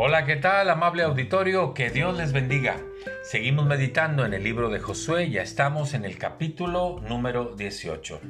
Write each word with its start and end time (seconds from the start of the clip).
Hola, 0.00 0.24
¿qué 0.26 0.36
tal, 0.36 0.70
amable 0.70 1.02
auditorio? 1.02 1.74
Que 1.74 1.90
Dios 1.90 2.16
les 2.16 2.32
bendiga. 2.32 2.76
Seguimos 3.24 3.66
meditando 3.66 4.24
en 4.24 4.32
el 4.32 4.44
libro 4.44 4.70
de 4.70 4.78
Josué, 4.78 5.28
ya 5.28 5.42
estamos 5.42 5.92
en 5.92 6.04
el 6.04 6.18
capítulo 6.18 7.00
número 7.00 7.56
18. 7.56 8.20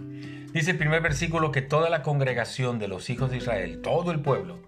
Dice 0.50 0.70
el 0.70 0.78
primer 0.78 1.02
versículo 1.02 1.52
que 1.52 1.60
toda 1.60 1.90
la 1.90 2.00
congregación 2.00 2.78
de 2.78 2.88
los 2.88 3.10
hijos 3.10 3.30
de 3.30 3.36
Israel, 3.36 3.82
todo 3.82 4.12
el 4.12 4.20
pueblo, 4.20 4.60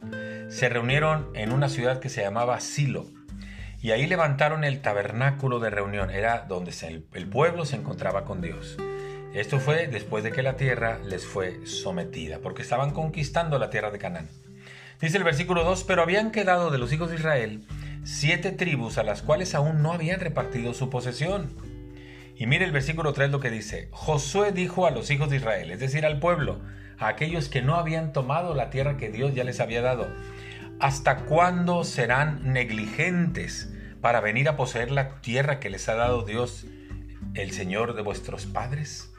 se 0.50 0.68
reunieron 0.68 1.30
en 1.34 1.52
una 1.52 1.70
ciudad 1.70 2.00
que 2.00 2.10
se 2.10 2.20
llamaba 2.20 2.60
Silo. 2.60 3.06
Y 3.80 3.92
ahí 3.92 4.06
levantaron 4.06 4.62
el 4.62 4.82
tabernáculo 4.82 5.58
de 5.58 5.70
reunión, 5.70 6.10
era 6.10 6.44
donde 6.46 6.74
el 7.14 7.28
pueblo 7.30 7.64
se 7.64 7.76
encontraba 7.76 8.26
con 8.26 8.42
Dios. 8.42 8.76
Esto 9.32 9.58
fue 9.58 9.86
después 9.86 10.22
de 10.22 10.32
que 10.32 10.42
la 10.42 10.56
tierra 10.56 10.98
les 11.02 11.24
fue 11.26 11.64
sometida, 11.64 12.40
porque 12.40 12.60
estaban 12.60 12.90
conquistando 12.90 13.58
la 13.58 13.70
tierra 13.70 13.90
de 13.90 13.98
Canaán. 13.98 14.28
Dice 15.00 15.16
el 15.16 15.24
versículo 15.24 15.64
2, 15.64 15.84
pero 15.84 16.02
habían 16.02 16.30
quedado 16.30 16.70
de 16.70 16.76
los 16.76 16.92
hijos 16.92 17.08
de 17.08 17.16
Israel 17.16 17.64
siete 18.02 18.52
tribus 18.52 18.98
a 18.98 19.02
las 19.02 19.22
cuales 19.22 19.54
aún 19.54 19.82
no 19.82 19.92
habían 19.92 20.20
repartido 20.20 20.74
su 20.74 20.90
posesión. 20.90 21.54
Y 22.36 22.46
mire 22.46 22.66
el 22.66 22.72
versículo 22.72 23.14
3 23.14 23.30
lo 23.30 23.40
que 23.40 23.50
dice, 23.50 23.88
Josué 23.92 24.52
dijo 24.52 24.86
a 24.86 24.90
los 24.90 25.10
hijos 25.10 25.30
de 25.30 25.36
Israel, 25.36 25.70
es 25.70 25.80
decir, 25.80 26.04
al 26.04 26.18
pueblo, 26.18 26.60
a 26.98 27.08
aquellos 27.08 27.48
que 27.48 27.62
no 27.62 27.76
habían 27.76 28.12
tomado 28.12 28.54
la 28.54 28.68
tierra 28.68 28.98
que 28.98 29.10
Dios 29.10 29.34
ya 29.34 29.44
les 29.44 29.60
había 29.60 29.80
dado, 29.80 30.06
¿hasta 30.80 31.24
cuándo 31.24 31.84
serán 31.84 32.52
negligentes 32.52 33.72
para 34.02 34.20
venir 34.20 34.48
a 34.48 34.56
poseer 34.56 34.90
la 34.90 35.20
tierra 35.22 35.60
que 35.60 35.70
les 35.70 35.88
ha 35.88 35.94
dado 35.94 36.24
Dios, 36.24 36.66
el 37.34 37.52
Señor 37.52 37.94
de 37.94 38.02
vuestros 38.02 38.44
padres? 38.44 39.10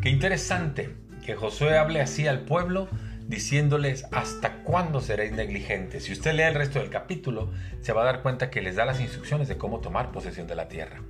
Qué 0.00 0.10
interesante 0.10 0.94
que 1.24 1.34
Josué 1.34 1.76
hable 1.76 2.00
así 2.00 2.26
al 2.26 2.40
pueblo 2.40 2.88
diciéndoles 3.30 4.06
hasta 4.10 4.64
cuándo 4.64 5.00
seréis 5.00 5.30
negligentes. 5.30 6.04
Si 6.04 6.12
usted 6.12 6.34
lee 6.34 6.42
el 6.42 6.54
resto 6.54 6.80
del 6.80 6.90
capítulo, 6.90 7.52
se 7.80 7.92
va 7.92 8.02
a 8.02 8.04
dar 8.04 8.22
cuenta 8.22 8.50
que 8.50 8.60
les 8.60 8.74
da 8.74 8.84
las 8.84 9.00
instrucciones 9.00 9.46
de 9.46 9.56
cómo 9.56 9.78
tomar 9.78 10.10
posesión 10.10 10.48
de 10.48 10.56
la 10.56 10.68
tierra. 10.68 11.00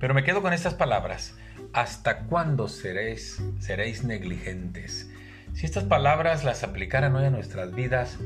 Pero 0.00 0.14
me 0.14 0.24
quedo 0.24 0.40
con 0.40 0.54
estas 0.54 0.72
palabras, 0.72 1.34
hasta 1.74 2.20
cuándo 2.20 2.68
seréis, 2.68 3.42
seréis 3.60 4.04
negligentes. 4.04 5.10
Si 5.52 5.66
estas 5.66 5.84
palabras 5.84 6.44
las 6.44 6.64
aplicaran 6.64 7.14
hoy 7.14 7.26
a 7.26 7.30
nuestras 7.30 7.74
vidas, 7.74 8.16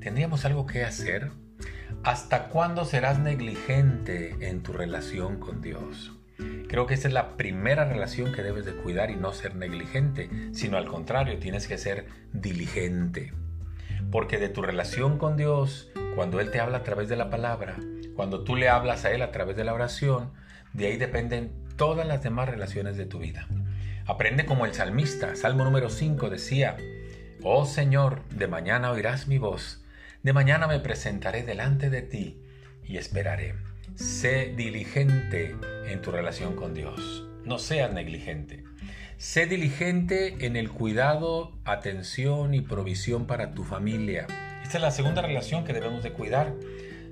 ¿tendríamos 0.00 0.44
algo 0.44 0.66
que 0.66 0.84
hacer? 0.84 1.32
¿Hasta 2.04 2.44
cuándo 2.44 2.84
serás 2.84 3.18
negligente 3.18 4.36
en 4.48 4.62
tu 4.62 4.72
relación 4.72 5.40
con 5.40 5.60
Dios? 5.60 6.12
Creo 6.68 6.86
que 6.86 6.94
esta 6.94 7.08
es 7.08 7.14
la 7.14 7.36
primera 7.36 7.84
relación 7.84 8.32
que 8.32 8.42
debes 8.42 8.64
de 8.64 8.74
cuidar 8.74 9.10
y 9.10 9.16
no 9.16 9.32
ser 9.32 9.56
negligente, 9.56 10.30
sino 10.52 10.76
al 10.76 10.86
contrario, 10.86 11.38
tienes 11.38 11.66
que 11.66 11.78
ser 11.78 12.06
diligente. 12.32 13.32
Porque 14.10 14.38
de 14.38 14.48
tu 14.48 14.62
relación 14.62 15.18
con 15.18 15.36
Dios, 15.36 15.90
cuando 16.14 16.40
Él 16.40 16.50
te 16.50 16.60
habla 16.60 16.78
a 16.78 16.82
través 16.82 17.08
de 17.08 17.16
la 17.16 17.30
palabra, 17.30 17.76
cuando 18.14 18.44
tú 18.44 18.56
le 18.56 18.68
hablas 18.68 19.04
a 19.04 19.12
Él 19.12 19.22
a 19.22 19.32
través 19.32 19.56
de 19.56 19.64
la 19.64 19.74
oración, 19.74 20.32
de 20.72 20.86
ahí 20.86 20.96
dependen 20.96 21.52
todas 21.76 22.06
las 22.06 22.22
demás 22.22 22.48
relaciones 22.48 22.96
de 22.96 23.06
tu 23.06 23.18
vida. 23.18 23.48
Aprende 24.06 24.44
como 24.44 24.66
el 24.66 24.74
salmista, 24.74 25.36
Salmo 25.36 25.64
número 25.64 25.88
5 25.88 26.30
decía, 26.30 26.76
Oh 27.42 27.64
Señor, 27.64 28.22
de 28.28 28.48
mañana 28.48 28.90
oirás 28.90 29.28
mi 29.28 29.38
voz, 29.38 29.82
de 30.22 30.32
mañana 30.32 30.66
me 30.66 30.80
presentaré 30.80 31.42
delante 31.42 31.90
de 31.90 32.02
ti 32.02 32.42
y 32.84 32.98
esperaré. 32.98 33.69
Sé 33.94 34.54
diligente 34.56 35.56
en 35.86 36.00
tu 36.00 36.10
relación 36.10 36.56
con 36.56 36.74
Dios. 36.74 37.26
No 37.44 37.58
seas 37.58 37.92
negligente. 37.92 38.64
Sé 39.18 39.46
diligente 39.46 40.46
en 40.46 40.56
el 40.56 40.70
cuidado, 40.70 41.58
atención 41.64 42.54
y 42.54 42.60
provisión 42.60 43.26
para 43.26 43.52
tu 43.52 43.64
familia. 43.64 44.26
Esta 44.62 44.78
es 44.78 44.82
la 44.82 44.90
segunda 44.90 45.22
relación 45.22 45.64
que 45.64 45.72
debemos 45.72 46.02
de 46.02 46.12
cuidar. 46.12 46.54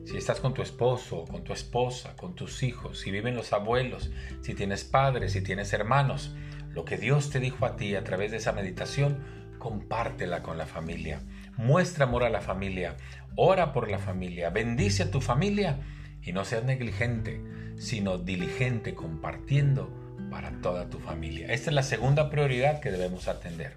Si 0.06 0.16
estás 0.16 0.40
con 0.40 0.54
tu 0.54 0.62
esposo, 0.62 1.24
con 1.24 1.44
tu 1.44 1.52
esposa, 1.52 2.16
con 2.16 2.34
tus 2.34 2.62
hijos, 2.62 3.00
si 3.00 3.10
viven 3.10 3.36
los 3.36 3.52
abuelos, 3.52 4.10
si 4.40 4.54
tienes 4.54 4.84
padres, 4.84 5.32
si 5.32 5.42
tienes 5.42 5.72
hermanos, 5.72 6.34
lo 6.70 6.84
que 6.84 6.96
Dios 6.96 7.28
te 7.30 7.40
dijo 7.40 7.66
a 7.66 7.76
ti 7.76 7.94
a 7.94 8.04
través 8.04 8.30
de 8.30 8.38
esa 8.38 8.52
meditación, 8.52 9.22
compártela 9.58 10.42
con 10.42 10.56
la 10.56 10.66
familia. 10.66 11.20
Muestra 11.56 12.04
amor 12.04 12.24
a 12.24 12.30
la 12.30 12.40
familia. 12.40 12.96
Ora 13.36 13.72
por 13.72 13.90
la 13.90 13.98
familia. 13.98 14.48
Bendice 14.48 15.02
a 15.02 15.10
tu 15.10 15.20
familia 15.20 15.80
y 16.22 16.32
no 16.32 16.44
seas 16.44 16.64
negligente, 16.64 17.40
sino 17.78 18.18
diligente 18.18 18.94
compartiendo 18.94 19.92
para 20.30 20.50
toda 20.60 20.90
tu 20.90 20.98
familia. 20.98 21.52
Esta 21.52 21.70
es 21.70 21.74
la 21.74 21.82
segunda 21.82 22.30
prioridad 22.30 22.80
que 22.80 22.90
debemos 22.90 23.28
atender. 23.28 23.76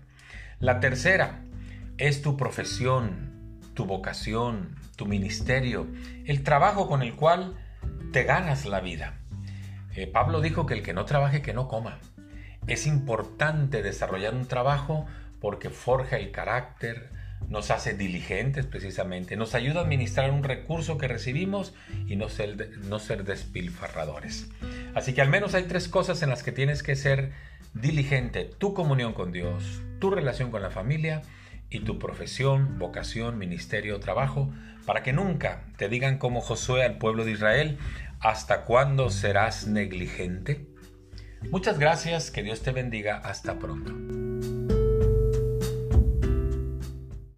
La 0.59 0.80
tercera 0.80 1.44
es 1.97 2.22
tu 2.22 2.38
profesión, 2.38 3.59
tu 3.74 3.85
vocación, 3.85 4.75
tu 4.96 5.06
ministerio, 5.06 5.88
el 6.25 6.44
trabajo 6.44 6.88
con 6.88 7.01
el 7.01 7.16
cual 7.16 7.56
te 8.12 8.24
ganas 8.24 8.66
la 8.66 8.81
vida. 8.81 9.16
Eh, 9.96 10.07
Pablo 10.07 10.41
dijo 10.41 10.66
que 10.66 10.74
el 10.74 10.84
que 10.84 10.94
no 10.94 11.06
trabaje, 11.06 11.41
que 11.41 11.53
no 11.53 11.68
coma. 11.68 12.00
Es 12.68 12.85
importante 12.85 13.81
desarrollar 13.81 14.34
un 14.34 14.47
trabajo 14.47 15.06
porque 15.40 15.69
forja 15.69 16.18
el 16.18 16.31
carácter, 16.31 17.09
nos 17.50 17.72
hace 17.72 17.94
diligentes 17.94 18.66
precisamente, 18.66 19.35
nos 19.35 19.56
ayuda 19.56 19.81
a 19.81 19.84
administrar 19.84 20.31
un 20.31 20.44
recurso 20.44 20.97
que 20.97 21.07
recibimos 21.07 21.74
y 22.07 22.16
no 22.16 22.29
ser, 22.29 22.78
no 22.79 23.00
ser 23.00 23.24
despilfarradores. 23.24 24.50
Así 24.96 25.13
que 25.13 25.22
al 25.22 25.29
menos 25.29 25.53
hay 25.53 25.63
tres 25.63 25.88
cosas 25.88 26.22
en 26.24 26.30
las 26.30 26.44
que 26.44 26.51
tienes 26.51 26.84
que 26.84 26.96
ser 26.96 27.31
diligente, 27.74 28.46
tu 28.46 28.74
comunión 28.74 29.13
con 29.13 29.31
Dios, 29.31 29.81
tu 30.00 30.12
relación 30.12 30.51
con 30.51 30.62
la 30.62 30.72
familia 30.72 31.22
y 31.69 31.80
tu 31.80 32.00
profesión, 32.00 32.78
vocación, 32.80 33.38
ministerio, 33.38 34.00
trabajo, 34.00 34.51
para 34.85 35.03
que 35.03 35.13
nunca 35.13 35.66
te 35.78 35.90
digan 35.90 36.18
como 36.18 36.41
Josué 36.41 36.84
al 36.84 36.97
pueblo 36.97 37.24
de 37.24 37.31
Israel, 37.31 37.78
¿hasta 38.19 38.63
cuándo 38.63 39.09
serás 39.09 39.68
negligente? 39.68 40.68
Muchas 41.50 41.80
gracias, 41.80 42.30
que 42.30 42.44
Dios 42.44 42.62
te 42.62 42.72
bendiga, 42.72 43.18
hasta 43.18 43.57
pronto. 43.57 44.20